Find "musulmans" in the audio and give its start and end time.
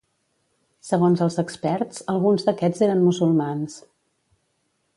3.09-3.77